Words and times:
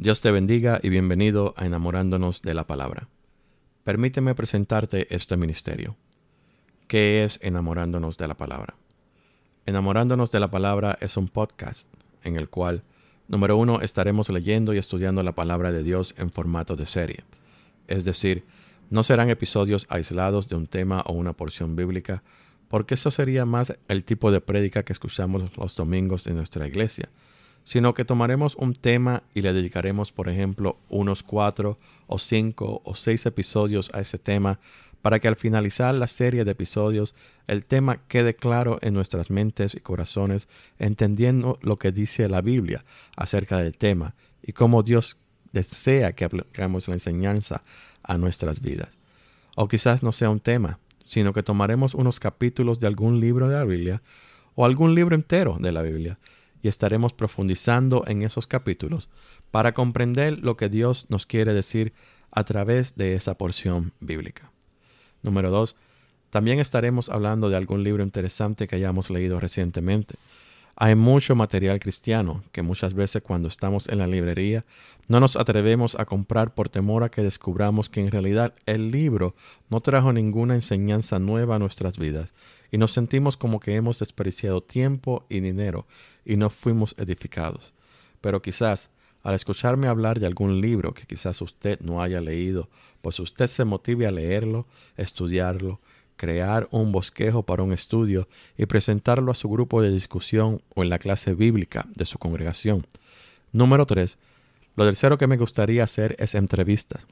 Dios 0.00 0.22
te 0.22 0.30
bendiga 0.30 0.80
y 0.82 0.88
bienvenido 0.88 1.52
a 1.58 1.66
Enamorándonos 1.66 2.40
de 2.40 2.54
la 2.54 2.66
Palabra. 2.66 3.08
Permíteme 3.84 4.34
presentarte 4.34 5.14
este 5.14 5.36
ministerio. 5.36 5.94
¿Qué 6.88 7.22
es 7.22 7.38
Enamorándonos 7.42 8.16
de 8.16 8.26
la 8.26 8.34
Palabra? 8.34 8.76
Enamorándonos 9.66 10.32
de 10.32 10.40
la 10.40 10.50
Palabra 10.50 10.96
es 11.02 11.18
un 11.18 11.28
podcast 11.28 11.86
en 12.24 12.36
el 12.36 12.48
cual, 12.48 12.82
número 13.28 13.58
uno, 13.58 13.82
estaremos 13.82 14.30
leyendo 14.30 14.72
y 14.72 14.78
estudiando 14.78 15.22
la 15.22 15.34
palabra 15.34 15.70
de 15.70 15.82
Dios 15.82 16.14
en 16.16 16.30
formato 16.30 16.76
de 16.76 16.86
serie. 16.86 17.24
Es 17.86 18.06
decir, 18.06 18.46
no 18.88 19.02
serán 19.02 19.28
episodios 19.28 19.86
aislados 19.90 20.48
de 20.48 20.56
un 20.56 20.66
tema 20.66 21.02
o 21.04 21.12
una 21.12 21.34
porción 21.34 21.76
bíblica, 21.76 22.22
porque 22.68 22.94
eso 22.94 23.10
sería 23.10 23.44
más 23.44 23.76
el 23.86 24.04
tipo 24.04 24.32
de 24.32 24.40
prédica 24.40 24.82
que 24.82 24.94
escuchamos 24.94 25.54
los 25.58 25.76
domingos 25.76 26.26
en 26.26 26.36
nuestra 26.36 26.66
iglesia 26.66 27.10
sino 27.64 27.94
que 27.94 28.04
tomaremos 28.04 28.56
un 28.56 28.74
tema 28.74 29.22
y 29.34 29.42
le 29.42 29.52
dedicaremos, 29.52 30.12
por 30.12 30.28
ejemplo, 30.28 30.78
unos 30.88 31.22
cuatro 31.22 31.78
o 32.06 32.18
cinco 32.18 32.80
o 32.84 32.94
seis 32.94 33.26
episodios 33.26 33.90
a 33.94 34.00
ese 34.00 34.18
tema 34.18 34.58
para 35.02 35.18
que 35.18 35.28
al 35.28 35.36
finalizar 35.36 35.94
la 35.94 36.06
serie 36.06 36.44
de 36.44 36.50
episodios 36.50 37.14
el 37.46 37.64
tema 37.64 38.02
quede 38.06 38.34
claro 38.34 38.78
en 38.82 38.94
nuestras 38.94 39.30
mentes 39.30 39.74
y 39.74 39.80
corazones, 39.80 40.48
entendiendo 40.78 41.58
lo 41.62 41.78
que 41.78 41.92
dice 41.92 42.28
la 42.28 42.42
Biblia 42.42 42.84
acerca 43.16 43.58
del 43.58 43.76
tema 43.76 44.14
y 44.42 44.52
cómo 44.52 44.82
Dios 44.82 45.16
desea 45.52 46.12
que 46.12 46.24
apliquemos 46.24 46.88
la 46.88 46.94
enseñanza 46.94 47.62
a 48.02 48.18
nuestras 48.18 48.60
vidas. 48.60 48.98
O 49.56 49.68
quizás 49.68 50.02
no 50.02 50.12
sea 50.12 50.30
un 50.30 50.40
tema, 50.40 50.78
sino 51.02 51.32
que 51.32 51.42
tomaremos 51.42 51.94
unos 51.94 52.20
capítulos 52.20 52.78
de 52.78 52.86
algún 52.86 53.20
libro 53.20 53.48
de 53.48 53.56
la 53.56 53.64
Biblia 53.64 54.02
o 54.54 54.64
algún 54.64 54.94
libro 54.94 55.16
entero 55.16 55.56
de 55.58 55.72
la 55.72 55.82
Biblia 55.82 56.18
y 56.62 56.68
estaremos 56.68 57.12
profundizando 57.12 58.04
en 58.06 58.22
esos 58.22 58.46
capítulos 58.46 59.08
para 59.50 59.72
comprender 59.74 60.38
lo 60.38 60.56
que 60.56 60.68
Dios 60.68 61.06
nos 61.08 61.26
quiere 61.26 61.52
decir 61.52 61.92
a 62.30 62.44
través 62.44 62.96
de 62.96 63.14
esa 63.14 63.34
porción 63.34 63.92
bíblica. 64.00 64.52
Número 65.22 65.50
2. 65.50 65.76
También 66.30 66.60
estaremos 66.60 67.08
hablando 67.08 67.48
de 67.48 67.56
algún 67.56 67.82
libro 67.82 68.02
interesante 68.02 68.68
que 68.68 68.76
hayamos 68.76 69.10
leído 69.10 69.40
recientemente. 69.40 70.14
Hay 70.82 70.94
mucho 70.94 71.34
material 71.34 71.78
cristiano 71.78 72.42
que 72.52 72.62
muchas 72.62 72.94
veces 72.94 73.20
cuando 73.20 73.48
estamos 73.48 73.86
en 73.86 73.98
la 73.98 74.06
librería 74.06 74.64
no 75.08 75.20
nos 75.20 75.36
atrevemos 75.36 75.94
a 75.94 76.06
comprar 76.06 76.54
por 76.54 76.70
temor 76.70 77.04
a 77.04 77.10
que 77.10 77.20
descubramos 77.20 77.90
que 77.90 78.00
en 78.00 78.10
realidad 78.10 78.54
el 78.64 78.90
libro 78.90 79.34
no 79.68 79.82
trajo 79.82 80.10
ninguna 80.14 80.54
enseñanza 80.54 81.18
nueva 81.18 81.56
a 81.56 81.58
nuestras 81.58 81.98
vidas 81.98 82.32
y 82.72 82.78
nos 82.78 82.92
sentimos 82.92 83.36
como 83.36 83.60
que 83.60 83.76
hemos 83.76 83.98
desperdiciado 83.98 84.62
tiempo 84.62 85.26
y 85.28 85.40
dinero 85.40 85.86
y 86.24 86.38
no 86.38 86.48
fuimos 86.48 86.94
edificados. 86.96 87.74
Pero 88.22 88.40
quizás 88.40 88.88
al 89.22 89.34
escucharme 89.34 89.86
hablar 89.86 90.18
de 90.18 90.26
algún 90.26 90.62
libro 90.62 90.94
que 90.94 91.04
quizás 91.04 91.42
usted 91.42 91.78
no 91.80 92.00
haya 92.00 92.22
leído, 92.22 92.70
pues 93.02 93.20
usted 93.20 93.48
se 93.48 93.66
motive 93.66 94.06
a 94.06 94.10
leerlo, 94.10 94.66
estudiarlo, 94.96 95.78
crear 96.20 96.68
un 96.70 96.92
bosquejo 96.92 97.44
para 97.44 97.62
un 97.62 97.72
estudio 97.72 98.28
y 98.58 98.66
presentarlo 98.66 99.32
a 99.32 99.34
su 99.34 99.48
grupo 99.48 99.80
de 99.80 99.90
discusión 99.90 100.60
o 100.74 100.82
en 100.82 100.90
la 100.90 100.98
clase 100.98 101.32
bíblica 101.32 101.86
de 101.94 102.04
su 102.04 102.18
congregación. 102.18 102.86
Número 103.52 103.86
3. 103.86 104.18
Lo 104.76 104.84
tercero 104.84 105.16
que 105.16 105.26
me 105.26 105.38
gustaría 105.38 105.82
hacer 105.82 106.16
es 106.18 106.34
entrevistas. 106.34 107.06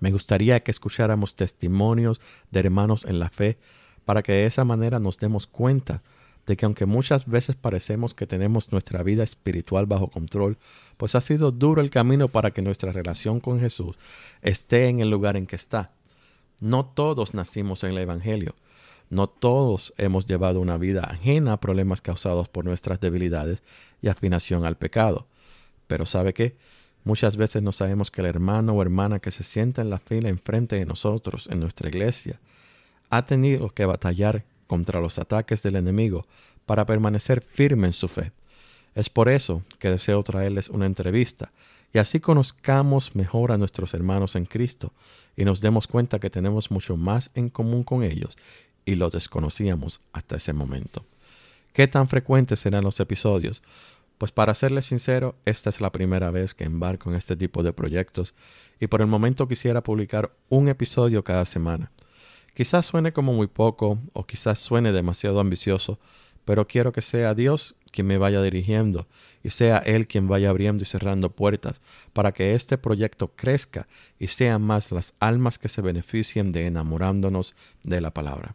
Me 0.00 0.10
gustaría 0.10 0.62
que 0.62 0.70
escucháramos 0.70 1.34
testimonios 1.34 2.20
de 2.50 2.60
hermanos 2.60 3.06
en 3.06 3.20
la 3.20 3.30
fe 3.30 3.56
para 4.04 4.22
que 4.22 4.32
de 4.32 4.44
esa 4.44 4.64
manera 4.64 4.98
nos 4.98 5.16
demos 5.18 5.46
cuenta 5.46 6.02
de 6.44 6.58
que 6.58 6.66
aunque 6.66 6.84
muchas 6.84 7.24
veces 7.24 7.56
parecemos 7.56 8.12
que 8.12 8.26
tenemos 8.26 8.70
nuestra 8.70 9.02
vida 9.02 9.22
espiritual 9.22 9.86
bajo 9.86 10.08
control, 10.08 10.58
pues 10.98 11.14
ha 11.14 11.22
sido 11.22 11.52
duro 11.52 11.80
el 11.80 11.88
camino 11.88 12.28
para 12.28 12.50
que 12.50 12.60
nuestra 12.60 12.92
relación 12.92 13.40
con 13.40 13.60
Jesús 13.60 13.98
esté 14.42 14.88
en 14.88 15.00
el 15.00 15.08
lugar 15.08 15.38
en 15.38 15.46
que 15.46 15.56
está. 15.56 15.95
No 16.60 16.86
todos 16.86 17.34
nacimos 17.34 17.84
en 17.84 17.90
el 17.90 17.98
Evangelio. 17.98 18.54
No 19.08 19.28
todos 19.28 19.94
hemos 19.98 20.26
llevado 20.26 20.60
una 20.60 20.78
vida 20.78 21.02
ajena 21.02 21.52
a 21.52 21.60
problemas 21.60 22.00
causados 22.00 22.48
por 22.48 22.64
nuestras 22.64 23.00
debilidades 23.00 23.62
y 24.02 24.08
afinación 24.08 24.64
al 24.64 24.76
pecado. 24.76 25.26
Pero 25.86 26.06
¿sabe 26.06 26.34
qué? 26.34 26.56
Muchas 27.04 27.36
veces 27.36 27.62
no 27.62 27.70
sabemos 27.70 28.10
que 28.10 28.20
el 28.20 28.26
hermano 28.26 28.72
o 28.72 28.82
hermana 28.82 29.20
que 29.20 29.30
se 29.30 29.44
sienta 29.44 29.80
en 29.82 29.90
la 29.90 30.00
fila 30.00 30.28
enfrente 30.28 30.74
de 30.76 30.86
nosotros 30.86 31.46
en 31.48 31.60
nuestra 31.60 31.88
iglesia 31.88 32.40
ha 33.10 33.24
tenido 33.24 33.68
que 33.70 33.86
batallar 33.86 34.44
contra 34.66 35.00
los 35.00 35.18
ataques 35.20 35.62
del 35.62 35.76
enemigo 35.76 36.26
para 36.64 36.84
permanecer 36.84 37.40
firme 37.40 37.86
en 37.86 37.92
su 37.92 38.08
fe. 38.08 38.32
Es 38.96 39.10
por 39.10 39.28
eso 39.28 39.62
que 39.78 39.90
deseo 39.90 40.22
traerles 40.22 40.70
una 40.70 40.86
entrevista 40.86 41.52
y 41.92 41.98
así 41.98 42.18
conozcamos 42.18 43.14
mejor 43.14 43.52
a 43.52 43.58
nuestros 43.58 43.92
hermanos 43.92 44.34
en 44.36 44.46
Cristo 44.46 44.94
y 45.36 45.44
nos 45.44 45.60
demos 45.60 45.86
cuenta 45.86 46.18
que 46.18 46.30
tenemos 46.30 46.70
mucho 46.70 46.96
más 46.96 47.30
en 47.34 47.50
común 47.50 47.84
con 47.84 48.02
ellos 48.02 48.38
y 48.86 48.94
lo 48.94 49.10
desconocíamos 49.10 50.00
hasta 50.14 50.36
ese 50.36 50.54
momento. 50.54 51.04
¿Qué 51.74 51.86
tan 51.86 52.08
frecuentes 52.08 52.60
serán 52.60 52.84
los 52.84 52.98
episodios? 52.98 53.62
Pues 54.16 54.32
para 54.32 54.54
serles 54.54 54.86
sincero, 54.86 55.34
esta 55.44 55.68
es 55.68 55.82
la 55.82 55.92
primera 55.92 56.30
vez 56.30 56.54
que 56.54 56.64
embarco 56.64 57.10
en 57.10 57.16
este 57.16 57.36
tipo 57.36 57.62
de 57.62 57.74
proyectos 57.74 58.32
y 58.80 58.86
por 58.86 59.02
el 59.02 59.08
momento 59.08 59.46
quisiera 59.46 59.82
publicar 59.82 60.32
un 60.48 60.68
episodio 60.70 61.22
cada 61.22 61.44
semana. 61.44 61.90
Quizás 62.54 62.86
suene 62.86 63.12
como 63.12 63.34
muy 63.34 63.46
poco 63.46 63.98
o 64.14 64.24
quizás 64.24 64.58
suene 64.58 64.90
demasiado 64.90 65.38
ambicioso, 65.38 65.98
pero 66.46 66.66
quiero 66.66 66.92
que 66.92 67.02
sea 67.02 67.34
Dios 67.34 67.74
quien 67.96 68.06
me 68.06 68.18
vaya 68.18 68.42
dirigiendo 68.42 69.06
y 69.42 69.48
sea 69.48 69.78
Él 69.78 70.06
quien 70.06 70.28
vaya 70.28 70.50
abriendo 70.50 70.82
y 70.82 70.86
cerrando 70.86 71.30
puertas 71.30 71.80
para 72.12 72.32
que 72.32 72.54
este 72.54 72.76
proyecto 72.76 73.32
crezca 73.34 73.88
y 74.18 74.26
sean 74.26 74.60
más 74.60 74.92
las 74.92 75.14
almas 75.18 75.58
que 75.58 75.70
se 75.70 75.80
beneficien 75.80 76.52
de 76.52 76.66
enamorándonos 76.66 77.54
de 77.82 78.02
la 78.02 78.12
palabra. 78.12 78.54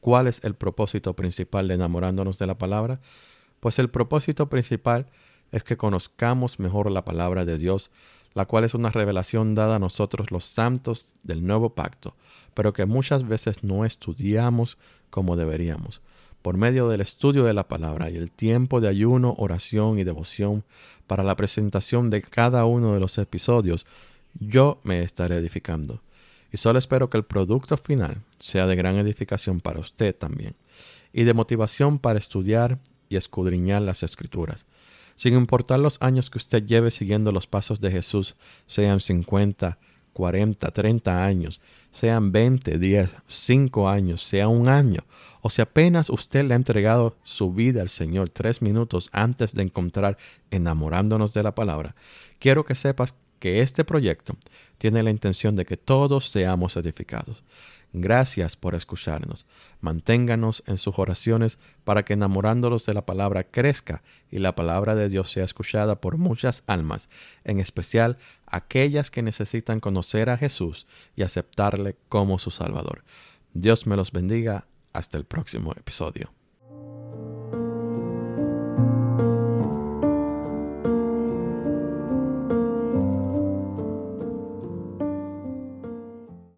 ¿Cuál 0.00 0.28
es 0.28 0.42
el 0.44 0.54
propósito 0.54 1.14
principal 1.14 1.68
de 1.68 1.74
enamorándonos 1.74 2.38
de 2.38 2.46
la 2.46 2.56
palabra? 2.56 3.00
Pues 3.60 3.78
el 3.78 3.90
propósito 3.90 4.48
principal 4.48 5.04
es 5.52 5.62
que 5.62 5.76
conozcamos 5.76 6.58
mejor 6.58 6.90
la 6.90 7.04
palabra 7.04 7.44
de 7.44 7.58
Dios, 7.58 7.90
la 8.32 8.46
cual 8.46 8.64
es 8.64 8.72
una 8.72 8.88
revelación 8.88 9.54
dada 9.54 9.76
a 9.76 9.78
nosotros 9.78 10.30
los 10.30 10.44
santos 10.44 11.16
del 11.22 11.46
nuevo 11.46 11.74
pacto, 11.74 12.16
pero 12.54 12.72
que 12.72 12.86
muchas 12.86 13.28
veces 13.28 13.62
no 13.62 13.84
estudiamos 13.84 14.78
como 15.10 15.36
deberíamos 15.36 16.00
por 16.42 16.56
medio 16.56 16.88
del 16.88 17.00
estudio 17.00 17.44
de 17.44 17.54
la 17.54 17.68
palabra 17.68 18.10
y 18.10 18.16
el 18.16 18.30
tiempo 18.30 18.80
de 18.80 18.88
ayuno, 18.88 19.34
oración 19.38 19.98
y 19.98 20.04
devoción 20.04 20.64
para 21.06 21.22
la 21.24 21.36
presentación 21.36 22.10
de 22.10 22.22
cada 22.22 22.64
uno 22.64 22.94
de 22.94 23.00
los 23.00 23.18
episodios, 23.18 23.86
yo 24.38 24.80
me 24.84 25.02
estaré 25.02 25.36
edificando. 25.36 26.02
Y 26.52 26.56
solo 26.56 26.78
espero 26.78 27.10
que 27.10 27.18
el 27.18 27.24
producto 27.24 27.76
final 27.76 28.22
sea 28.38 28.66
de 28.66 28.76
gran 28.76 28.96
edificación 28.96 29.60
para 29.60 29.80
usted 29.80 30.14
también, 30.14 30.54
y 31.12 31.24
de 31.24 31.34
motivación 31.34 31.98
para 31.98 32.18
estudiar 32.18 32.78
y 33.08 33.16
escudriñar 33.16 33.82
las 33.82 34.02
escrituras. 34.02 34.66
Sin 35.16 35.34
importar 35.34 35.80
los 35.80 36.00
años 36.00 36.30
que 36.30 36.38
usted 36.38 36.64
lleve 36.64 36.90
siguiendo 36.90 37.30
los 37.30 37.46
pasos 37.46 37.80
de 37.80 37.90
Jesús, 37.90 38.36
sean 38.66 39.00
50, 39.00 39.78
40, 40.20 40.70
30 40.70 41.24
años, 41.24 41.62
sean 41.92 42.30
20, 42.30 42.76
10, 42.78 43.16
5 43.26 43.88
años, 43.88 44.22
sea 44.22 44.48
un 44.48 44.68
año, 44.68 45.06
o 45.40 45.48
si 45.48 45.62
apenas 45.62 46.10
usted 46.10 46.44
le 46.44 46.52
ha 46.52 46.56
entregado 46.56 47.16
su 47.22 47.54
vida 47.54 47.80
al 47.80 47.88
Señor 47.88 48.28
tres 48.28 48.60
minutos 48.60 49.08
antes 49.12 49.54
de 49.54 49.62
encontrar 49.62 50.18
enamorándonos 50.50 51.32
de 51.32 51.42
la 51.42 51.54
palabra, 51.54 51.94
quiero 52.38 52.66
que 52.66 52.74
sepas 52.74 53.14
que 53.38 53.62
este 53.62 53.82
proyecto 53.82 54.36
tiene 54.76 55.02
la 55.02 55.08
intención 55.08 55.56
de 55.56 55.64
que 55.64 55.78
todos 55.78 56.28
seamos 56.28 56.76
edificados. 56.76 57.42
Gracias 57.92 58.56
por 58.56 58.74
escucharnos. 58.74 59.46
Manténganos 59.80 60.62
en 60.66 60.78
sus 60.78 60.98
oraciones 60.98 61.58
para 61.84 62.04
que 62.04 62.12
enamorándolos 62.12 62.86
de 62.86 62.94
la 62.94 63.04
palabra 63.04 63.44
crezca 63.44 64.02
y 64.30 64.38
la 64.38 64.54
palabra 64.54 64.94
de 64.94 65.08
Dios 65.08 65.30
sea 65.32 65.44
escuchada 65.44 66.00
por 66.00 66.16
muchas 66.16 66.62
almas, 66.66 67.08
en 67.42 67.58
especial 67.58 68.16
aquellas 68.46 69.10
que 69.10 69.22
necesitan 69.22 69.80
conocer 69.80 70.30
a 70.30 70.36
Jesús 70.36 70.86
y 71.16 71.22
aceptarle 71.22 71.96
como 72.08 72.38
su 72.38 72.50
Salvador. 72.50 73.04
Dios 73.54 73.86
me 73.86 73.96
los 73.96 74.12
bendiga. 74.12 74.66
Hasta 74.92 75.16
el 75.18 75.24
próximo 75.24 75.72
episodio. 75.72 76.32